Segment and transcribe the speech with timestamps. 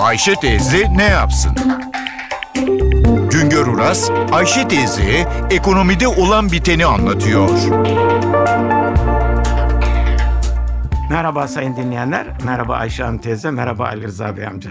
[0.00, 1.52] Ayşe teyze ne yapsın?
[3.30, 7.48] Güngör Uras, Ayşe teyze ekonomide olan biteni anlatıyor.
[11.10, 14.70] Merhaba sayın dinleyenler, merhaba Ayşe Hanım teyze, merhaba Ali Rıza Bey amca.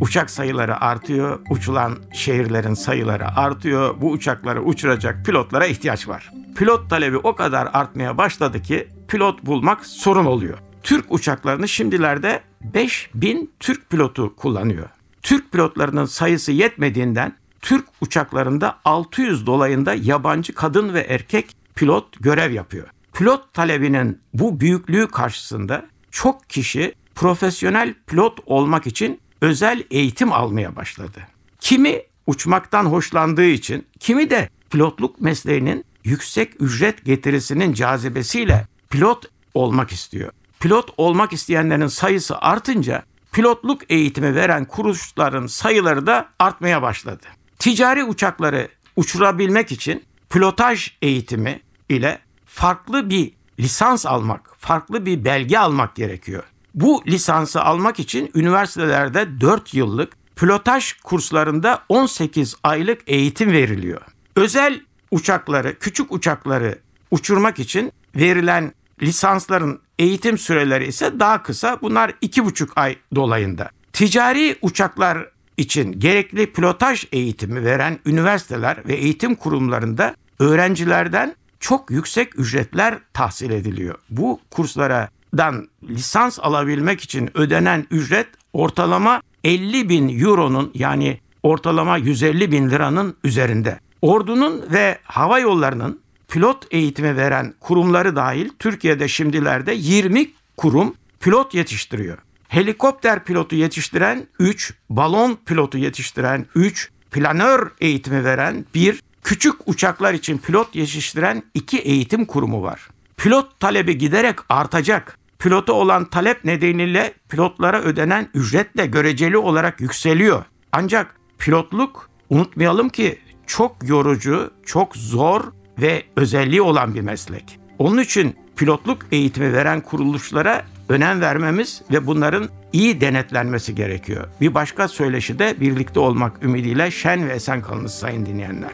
[0.00, 3.94] Uçak sayıları artıyor, uçulan şehirlerin sayıları artıyor.
[4.00, 6.30] Bu uçakları uçuracak pilotlara ihtiyaç var.
[6.56, 10.58] Pilot talebi o kadar artmaya başladı ki pilot bulmak sorun oluyor.
[10.84, 14.88] Türk uçaklarını şimdilerde 5000 Türk pilotu kullanıyor.
[15.22, 22.88] Türk pilotlarının sayısı yetmediğinden Türk uçaklarında 600 dolayında yabancı kadın ve erkek pilot görev yapıyor.
[23.12, 31.20] Pilot talebinin bu büyüklüğü karşısında çok kişi profesyonel pilot olmak için özel eğitim almaya başladı.
[31.60, 40.32] Kimi uçmaktan hoşlandığı için, kimi de pilotluk mesleğinin yüksek ücret getirisinin cazibesiyle pilot olmak istiyor.
[40.64, 47.26] Pilot olmak isteyenlerin sayısı artınca pilotluk eğitimi veren kuruluşların sayıları da artmaya başladı.
[47.58, 55.96] Ticari uçakları uçurabilmek için pilotaj eğitimi ile farklı bir lisans almak, farklı bir belge almak
[55.96, 56.42] gerekiyor.
[56.74, 64.00] Bu lisansı almak için üniversitelerde 4 yıllık pilotaj kurslarında 18 aylık eğitim veriliyor.
[64.36, 66.78] Özel uçakları, küçük uçakları
[67.10, 68.72] uçurmak için verilen
[69.02, 71.78] lisansların eğitim süreleri ise daha kısa.
[71.82, 73.70] Bunlar 2,5 ay dolayında.
[73.92, 82.98] Ticari uçaklar için gerekli pilotaj eğitimi veren üniversiteler ve eğitim kurumlarında öğrencilerden çok yüksek ücretler
[83.12, 83.94] tahsil ediliyor.
[84.10, 92.70] Bu kurslardan lisans alabilmek için ödenen ücret ortalama 50 bin euronun yani ortalama 150 bin
[92.70, 93.80] liranın üzerinde.
[94.02, 102.18] Ordunun ve hava yollarının pilot eğitimi veren kurumları dahil Türkiye'de şimdilerde 20 kurum pilot yetiştiriyor.
[102.48, 110.38] Helikopter pilotu yetiştiren 3, balon pilotu yetiştiren 3, planör eğitimi veren 1, küçük uçaklar için
[110.38, 112.88] pilot yetiştiren 2 eğitim kurumu var.
[113.16, 115.18] Pilot talebi giderek artacak.
[115.38, 120.44] Pilota olan talep nedeniyle pilotlara ödenen ücret de göreceli olarak yükseliyor.
[120.72, 125.44] Ancak pilotluk unutmayalım ki çok yorucu, çok zor
[125.78, 127.58] ve özelliği olan bir meslek.
[127.78, 134.28] Onun için pilotluk eğitimi veren kuruluşlara önem vermemiz ve bunların iyi denetlenmesi gerekiyor.
[134.40, 138.70] Bir başka söyleşi de birlikte olmak ümidiyle şen ve esen kalınız sayın dinleyenler.